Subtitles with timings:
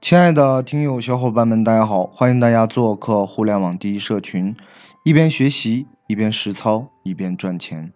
[0.00, 2.04] 亲爱的听友小伙伴们，大家好！
[2.04, 4.54] 欢迎大家做客互联网第一社群，
[5.02, 7.92] 一边学习一边实操一边赚钱。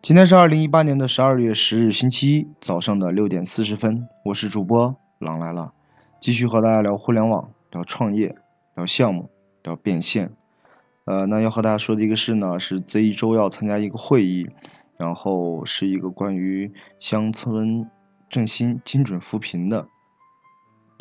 [0.00, 5.72] 今天是二零一八年的十二月十日，星期一早上的六点四十分，我是主播狼来了，
[6.20, 8.36] 继续和大家聊互联网，聊创业，
[8.76, 9.28] 聊项目，
[9.64, 10.30] 聊变现。
[11.06, 14.48] 呃，那要和大家说的一个事呢，是这一周要参加一个会议，
[14.96, 17.90] 然后是一个关于乡村
[18.30, 19.88] 振兴精准扶贫的。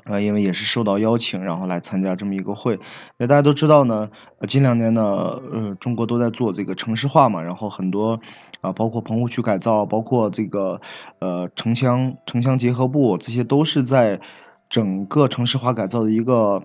[0.10, 2.74] 啊，因为也是受到邀请，然后来参加这么一个会。
[2.74, 2.80] 因
[3.18, 4.10] 为大家都知道呢，
[4.48, 8.20] 近两年呢，呃，中国都在做这个城市化嘛，然后很多
[8.62, 10.80] 啊，包括棚户区改造，包括这个
[11.20, 14.22] 呃城乡城乡结合部，这些都是在
[14.70, 16.64] 整个城市化改造的一个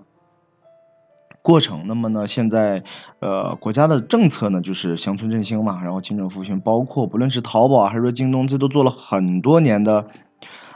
[1.41, 1.83] 过程。
[1.85, 2.83] 那么呢，现在
[3.19, 10.07] 呃国家的政策呢，就是乡村振兴嘛，然后精准扶贫，包括不论是淘宝还是说京东，这都做了很多年的。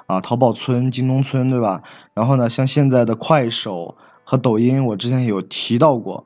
[0.08, 1.84] 啊，淘宝村、京东村，对吧？
[2.14, 6.26] 然后呢，像现在的快手和抖音，我之前有提到过，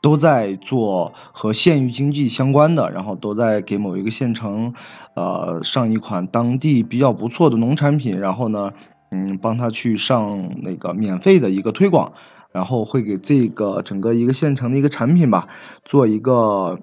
[0.00, 4.72] 都在做和县域经济相关的，然后都在给某一个县城，
[5.14, 8.72] 呃，上一款当地比较不错的农产品，然后呢，
[9.10, 12.14] 嗯，帮他去上那个免费的一个推广，
[12.52, 15.46] 然后会给这个整个一个县城的一个产品吧，
[15.84, 16.80] 做一个。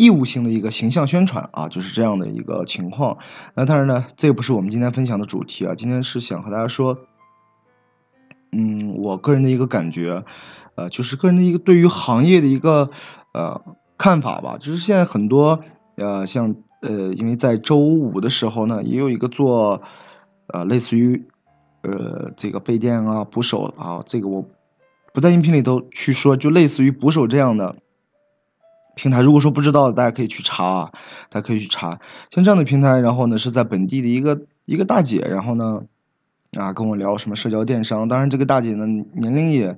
[0.00, 3.18] 义务性的一个形象宣传啊，就是这样的一个情况。
[3.54, 5.74] 那当然呢，这不是我们今天分享的主题啊。
[5.74, 6.96] 今天是想和大家说，
[8.50, 10.24] 嗯，我个人的一个感觉，
[10.74, 12.90] 呃，就是个人的一个对于行业的一个
[13.34, 13.60] 呃
[13.98, 14.56] 看法吧。
[14.58, 15.62] 就是现在很多
[15.96, 19.82] 呃，像呃，因为在周五的时候呢，也有一个做
[20.46, 21.28] 呃类似于
[21.82, 24.48] 呃这个备电啊、捕手啊，这个我
[25.12, 27.76] 不在音频里头去说，就类似于捕手这样的。
[28.94, 30.92] 平台如果说不知道，大家可以去查，
[31.30, 32.00] 大家可以去查。
[32.30, 35.82] 像这样的平台，然后呢是在本地的一个一个大姐，然后呢
[36.58, 38.08] 啊跟我聊什么社交电商。
[38.08, 39.76] 当然这个大姐呢年龄也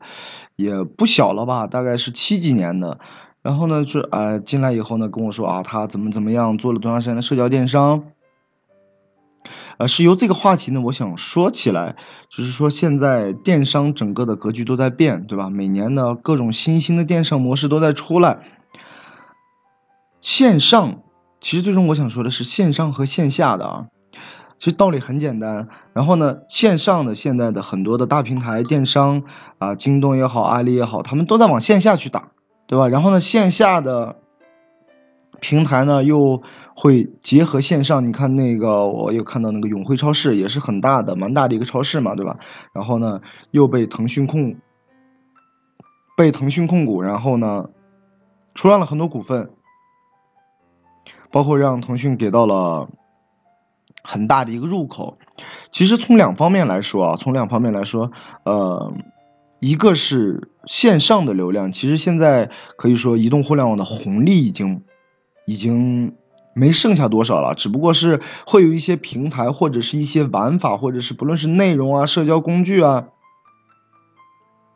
[0.56, 2.98] 也不小了吧，大概是七几年的。
[3.42, 8.04] 然后呢就啊进来以后呢跟我说啊她怎么怎么样做了多长时间的社交电商。
[9.78, 11.96] 呃是由这个话题呢我想说起来，
[12.30, 15.50] 就是说现在电商整个的格局都在变，对吧？
[15.50, 18.38] 每年呢各种新兴的电商模式都在出来。
[20.22, 21.02] 线上
[21.40, 23.86] 其实最终我想说的是线上和线下的啊，
[24.60, 25.68] 其实道理很简单。
[25.92, 29.24] 然后呢，线上的现在的很多的大平台电商
[29.58, 32.30] 啊，京东也好，阿里也好，他们都在往线下去打，
[32.68, 32.86] 对吧？
[32.86, 34.20] 然后呢，线下的
[35.40, 36.40] 平台呢又
[36.76, 38.06] 会结合线上。
[38.06, 42.38] 你看那个，我有看到那个永辉超市也是很大的，蛮大的一个超市嘛，对吧？
[42.72, 44.54] 然后呢，又被腾讯控
[46.16, 47.70] 被腾讯控股，然后呢，
[48.54, 49.50] 出让了很多股份。
[51.32, 52.88] 包括让腾讯给到了
[54.04, 55.16] 很大的一个入口，
[55.70, 58.12] 其实从两方面来说啊，从两方面来说，
[58.44, 58.92] 呃，
[59.60, 64.82] 一个是线上的流量，其实现在可以说移动互联网的红利已经
[65.46, 66.14] 已经
[66.52, 73.06] 没剩下多少了，只不过是会有一些平台或者是一些玩法，或者是不论是内容啊、社交工具啊，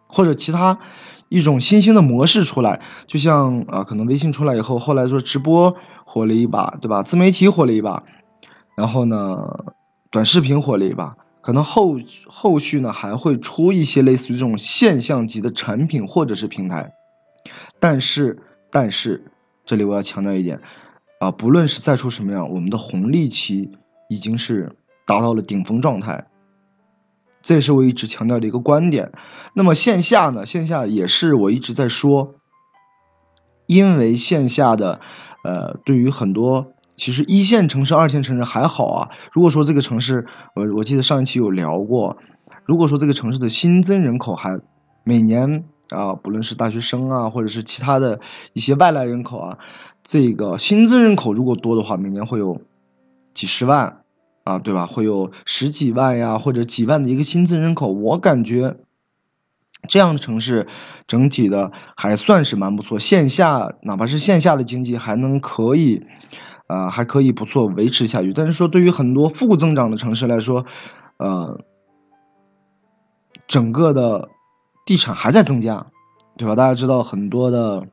[0.07, 0.79] 或者其他
[1.29, 5.77] 一种新兴的模式出来，就像啊，可能微信出来以后，后来说直播。
[6.09, 7.03] 火了一把，对吧？
[7.03, 8.05] 自媒体火了一把，
[8.77, 9.75] 然后呢，
[10.11, 16.93] 短视频火了一把，可能后后续呢还会出一些类似于这种现象级的产品或者是平台，
[17.81, 18.39] 但是
[18.71, 19.33] 但是
[19.67, 20.63] 这里我要强调一点
[21.19, 23.73] 啊，不论是再出什么样，我们的红利期
[24.09, 26.29] 已经是达到了顶峰状态，
[27.43, 29.11] 这也是我一直强调的一个观点。
[29.55, 32.37] 那么线下呢，线下也是我一直在说，
[33.67, 35.01] 因为线下的。
[35.47, 39.11] 呃，对于很多其实一线城市、二线城市还好啊。
[39.33, 40.27] 如果说这个城市，
[40.57, 42.17] 我我记得上一期有聊过，
[42.65, 44.59] 如果说这个城市的新增人口还
[45.05, 48.19] 每年啊，不论是大学生啊，或者是其他的
[48.55, 49.59] 一些外来人口啊，
[50.03, 52.61] 这个新增人口如果多的话，每年会有
[53.35, 54.01] 几十万
[54.43, 54.87] 啊，对吧？
[54.87, 58.77] 会有十几万呀，或者几万的一个新增人口，我感觉。
[59.87, 60.67] 这样的城市，
[61.07, 62.99] 整体的还算是蛮不错。
[62.99, 66.07] 线下哪怕是线下的经济还能可以，
[66.67, 68.33] 呃，还可以不错维持下去。
[68.33, 70.67] 但是说对于很多负增长的城市来说，
[71.17, 71.61] 呃，
[73.47, 74.29] 整个的
[74.85, 75.87] 地产还在增加，
[76.37, 76.55] 对吧？
[76.55, 77.87] 大家知道很多的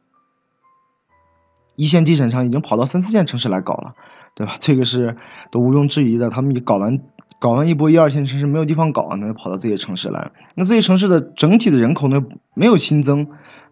[1.76, 3.96] 一线地产商已经跑到三四线城市来搞了，
[4.36, 4.56] 对吧？
[4.60, 5.18] 这个是
[5.52, 6.30] 都毋庸置疑的。
[6.30, 7.00] 他们搞完。
[7.40, 10.32] 搞完一波一二线城市没有地方搞，那就跑到这些城市来。
[10.56, 13.28] 那这些城市的整体的人口呢没有新增，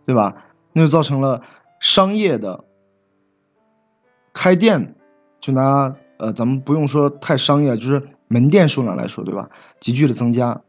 [0.06, 0.36] 对吧？
[0.74, 1.42] 那就造成了
[1.80, 2.66] 商业的
[4.34, 4.96] 开店，
[5.40, 9.50] 就拿呃咱们不用说太商业，就是门店数量来说，对吧？
[9.80, 10.62] 急剧的增加，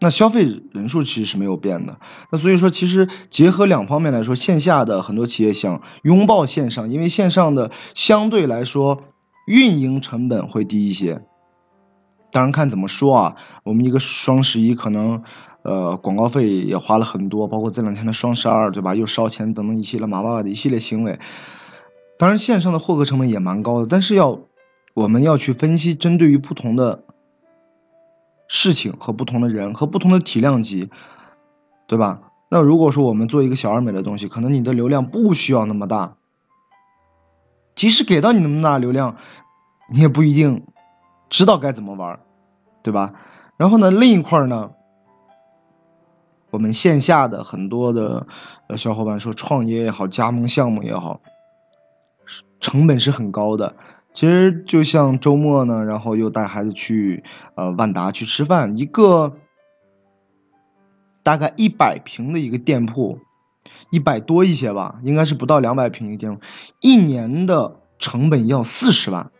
[0.00, 1.98] 那消费人数其实是没有变的。
[2.30, 9.02] 那所以说，其实结合两方面来说，线下的很多企业想拥抱线上，因为线上的相对来说
[9.46, 11.22] 运营成本会低一些。
[12.34, 15.22] 当然看怎么说啊，我们一个双十一可能，
[15.62, 18.96] 呃，广告费也花了很多，包括这两天的双十二，对吧？
[18.96, 21.20] 又烧钱等等一系列马爸爸的一系列行为。
[22.18, 24.40] 当然线上的获客成本也蛮高的，但是要
[24.94, 27.04] 我们要去分析，针对于不同的
[28.48, 30.90] 事情和不同的人和不同的体量级，
[31.86, 32.32] 对吧？
[32.50, 36.16] 那如果说我们做一个小而美的东西，可能你的流量不需要那么大，
[37.76, 39.18] 即使给到你那么大流量，
[39.88, 40.64] 你也不一定。
[41.34, 42.20] 知道该怎么玩，
[42.84, 43.12] 对吧？
[43.56, 44.70] 然后呢，另一块呢，
[46.50, 48.28] 我们线下的很多的
[48.68, 51.20] 呃小伙伴说，创业也好，加盟项目也好，
[52.60, 53.74] 成本是很高的。
[54.12, 57.24] 其实就像周末呢，然后又带孩子去
[57.56, 59.34] 呃万达去吃饭，一个
[61.24, 63.18] 大概一百平的一个店铺，
[63.90, 66.40] 一百多一些吧，应该是不到两百平一个店铺，
[66.78, 69.32] 一年的成本要四十万。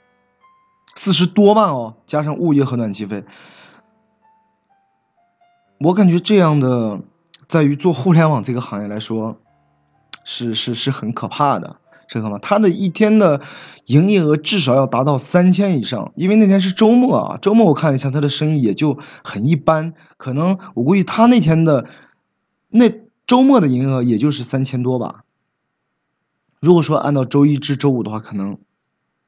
[0.96, 3.25] 四十多万哦，加上物业和暖气费，
[5.79, 7.00] 我感觉这样的，
[7.49, 9.38] 在于做互联网这个行业来说，
[10.25, 11.76] 是是是很可怕的，
[12.08, 12.38] 知道吗？
[12.38, 13.41] 他的一天的
[13.87, 21.87] 营业额至少要达到三千以上，因为那天是周末啊，周末我看了一下他的生意也就很一般，可能我估计他那天的
[22.69, 22.88] 那
[23.26, 25.25] 周末的营业额也就是三千多吧。
[26.61, 28.58] 如果说按照周一至周五的话，可能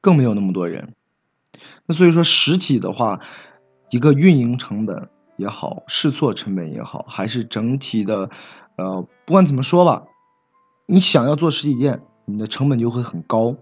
[0.01, 0.93] 更没有那么多人。
[1.89, 3.21] 那所以说，实体的话，
[3.89, 5.07] 一个运营成本
[5.37, 8.29] 也好，试错成本也好，还是整体的，
[8.75, 10.03] 呃，不管怎么说吧，
[10.85, 13.55] 你想要做实体店，你的成本就会很高，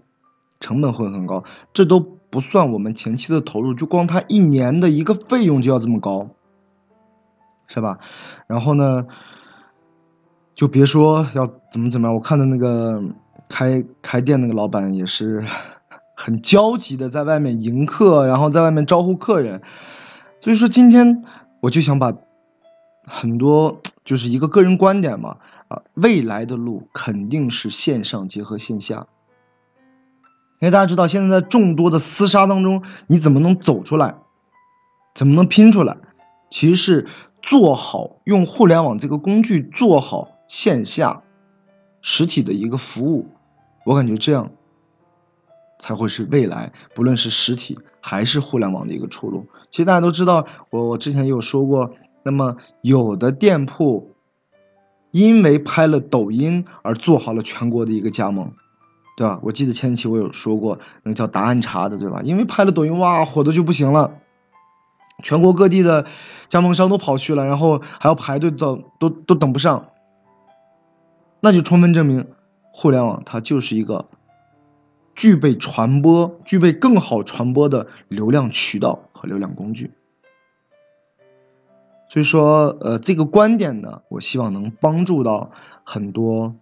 [0.58, 6.28] 成本会很高，这都不算我们前期的投入，就光它一年的一个费用就要这么高，
[7.68, 8.00] 是吧？
[8.48, 9.06] 然后呢，
[10.56, 13.00] 就别说要怎么怎么样，我看的那个
[13.48, 15.44] 开开店那个老板也是。
[16.18, 19.60] 很焦急的在外面迎客，然后在外面招呼客人，
[20.40, 21.22] 所以说今天
[21.60, 22.14] 我就想把
[23.04, 25.36] 很多就是一个个人观点嘛，
[25.68, 29.06] 啊，未来的路肯定是线上结合线下，
[30.60, 34.14] 因为大家知道现在在众多的厮杀当中，你怎么能走出来，
[35.14, 35.98] 怎么能拼出来，
[36.50, 37.06] 其实是
[37.42, 41.22] 做好用互联网这个工具做好线下
[42.00, 43.28] 实体的一个服务，
[43.84, 44.50] 我感觉这样。
[45.78, 49.46] 才会是未来，不论是实体还是互联网的一个出路。
[49.70, 51.92] 其实大家都知道，我我之前也有说过，
[52.22, 54.14] 那么有的店铺
[55.10, 58.52] 因为拍了抖音而做好了全国的一个加盟，
[59.16, 59.40] 对吧？
[59.42, 62.20] 我记得前期我有说过，那个叫答案茶的，对吧？
[62.22, 64.14] 因为拍了抖音，哇，火的就不行了，
[65.22, 66.06] 全国各地的
[66.48, 69.88] 加盟商都跑去了，然后还要排队等，都都等不上，
[71.40, 72.26] 那就充分证明，
[72.72, 74.06] 互联网它就是一个。
[75.16, 79.90] 具备传播、具备更好传播的流量渠道和流量工具，
[82.10, 85.50] 所以说，呃，这个观点呢，我希望能帮助到
[85.84, 86.54] 很多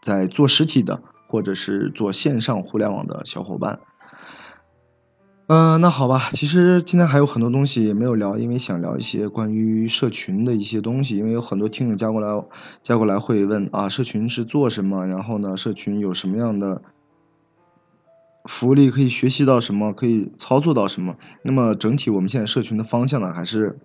[0.00, 3.80] 在做实体的或者是做线上互联网的小伙伴。
[5.48, 12.44] 嗯，那好吧，其实今天还有很多东西没有聊，因为想聊一些关于社群的一些东西，因为有很多听友加过来，
[12.82, 15.06] 加过来会问啊，社群是做什么？
[15.06, 16.82] 然后呢，社群有什么样的
[18.44, 19.94] 福利可以学习到什么？
[19.94, 21.16] 可以操作到什么？
[21.42, 23.78] 那么整体我们现在社群的方向呢，还是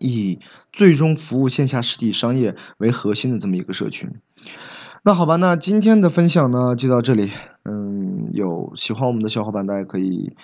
[0.00, 0.40] 以
[0.72, 4.10] 最终服务线下实体商业为核心的这么一个社群。
[5.06, 7.30] 那好吧，那今天的分享呢就到这里。
[7.62, 10.34] 嗯，有喜欢我们的小伙伴，大家可以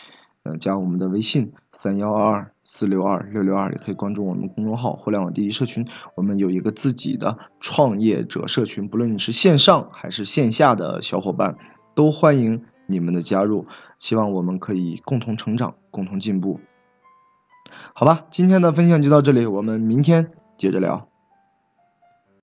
[0.44, 5.84] 嗯加我们的微信三幺二二四六二六六二，也可以关注我们公众号“互联网第一社群”。
[6.14, 11.56] 我们有一个自己的创业者社群，不论你是线上还是线下的小伙伴，
[11.96, 13.66] 都欢迎你们的加入。
[13.98, 16.60] 希望我们可以共同成长，共同进步。
[17.94, 21.08] 好吧，今天的分享就到这里，我们明天接着聊。